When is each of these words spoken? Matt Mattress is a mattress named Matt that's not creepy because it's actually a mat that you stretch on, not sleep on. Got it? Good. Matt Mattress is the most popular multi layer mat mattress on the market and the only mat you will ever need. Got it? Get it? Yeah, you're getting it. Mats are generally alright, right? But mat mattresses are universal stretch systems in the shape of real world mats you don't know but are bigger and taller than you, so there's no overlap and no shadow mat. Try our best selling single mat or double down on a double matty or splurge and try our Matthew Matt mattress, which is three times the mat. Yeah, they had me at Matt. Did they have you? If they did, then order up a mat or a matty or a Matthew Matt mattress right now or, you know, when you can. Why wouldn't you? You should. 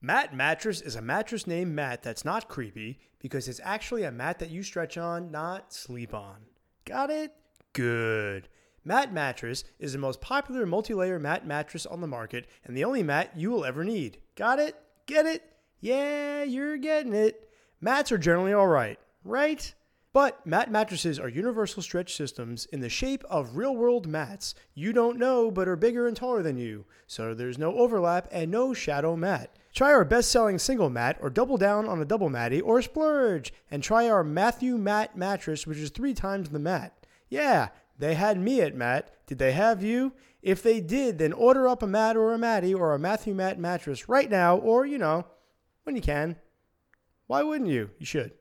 Matt 0.00 0.32
Mattress 0.32 0.80
is 0.80 0.94
a 0.94 1.02
mattress 1.02 1.44
named 1.44 1.74
Matt 1.74 2.04
that's 2.04 2.24
not 2.24 2.48
creepy 2.48 3.00
because 3.18 3.48
it's 3.48 3.60
actually 3.64 4.04
a 4.04 4.12
mat 4.12 4.38
that 4.38 4.50
you 4.50 4.62
stretch 4.62 4.96
on, 4.96 5.32
not 5.32 5.72
sleep 5.72 6.14
on. 6.14 6.36
Got 6.84 7.10
it? 7.10 7.32
Good. 7.72 8.48
Matt 8.84 9.12
Mattress 9.12 9.64
is 9.80 9.92
the 9.92 9.98
most 9.98 10.20
popular 10.20 10.66
multi 10.66 10.94
layer 10.94 11.18
mat 11.18 11.44
mattress 11.44 11.84
on 11.84 12.00
the 12.00 12.06
market 12.06 12.46
and 12.64 12.76
the 12.76 12.84
only 12.84 13.02
mat 13.02 13.32
you 13.34 13.50
will 13.50 13.64
ever 13.64 13.82
need. 13.82 14.18
Got 14.36 14.60
it? 14.60 14.76
Get 15.06 15.26
it? 15.26 15.42
Yeah, 15.80 16.44
you're 16.44 16.78
getting 16.78 17.12
it. 17.12 17.50
Mats 17.80 18.12
are 18.12 18.18
generally 18.18 18.54
alright, 18.54 19.00
right? 19.24 19.74
But 20.12 20.46
mat 20.46 20.70
mattresses 20.70 21.18
are 21.18 21.28
universal 21.28 21.82
stretch 21.82 22.16
systems 22.16 22.66
in 22.66 22.80
the 22.80 22.88
shape 22.88 23.24
of 23.28 23.56
real 23.56 23.76
world 23.76 24.06
mats 24.06 24.54
you 24.74 24.92
don't 24.92 25.18
know 25.18 25.50
but 25.50 25.68
are 25.68 25.76
bigger 25.76 26.06
and 26.06 26.16
taller 26.16 26.42
than 26.42 26.56
you, 26.56 26.86
so 27.06 27.34
there's 27.34 27.58
no 27.58 27.76
overlap 27.76 28.28
and 28.30 28.50
no 28.50 28.72
shadow 28.72 29.16
mat. 29.16 29.56
Try 29.78 29.92
our 29.92 30.04
best 30.04 30.32
selling 30.32 30.58
single 30.58 30.90
mat 30.90 31.18
or 31.20 31.30
double 31.30 31.56
down 31.56 31.86
on 31.86 32.02
a 32.02 32.04
double 32.04 32.28
matty 32.28 32.60
or 32.60 32.82
splurge 32.82 33.52
and 33.70 33.80
try 33.80 34.08
our 34.08 34.24
Matthew 34.24 34.76
Matt 34.76 35.16
mattress, 35.16 35.68
which 35.68 35.78
is 35.78 35.90
three 35.90 36.14
times 36.14 36.48
the 36.48 36.58
mat. 36.58 37.06
Yeah, 37.28 37.68
they 37.96 38.16
had 38.16 38.40
me 38.40 38.60
at 38.60 38.74
Matt. 38.74 39.24
Did 39.28 39.38
they 39.38 39.52
have 39.52 39.80
you? 39.80 40.14
If 40.42 40.64
they 40.64 40.80
did, 40.80 41.18
then 41.18 41.32
order 41.32 41.68
up 41.68 41.84
a 41.84 41.86
mat 41.86 42.16
or 42.16 42.34
a 42.34 42.38
matty 42.38 42.74
or 42.74 42.92
a 42.92 42.98
Matthew 42.98 43.36
Matt 43.36 43.60
mattress 43.60 44.08
right 44.08 44.28
now 44.28 44.56
or, 44.56 44.84
you 44.84 44.98
know, 44.98 45.26
when 45.84 45.94
you 45.94 46.02
can. 46.02 46.34
Why 47.28 47.44
wouldn't 47.44 47.70
you? 47.70 47.90
You 48.00 48.06
should. 48.06 48.32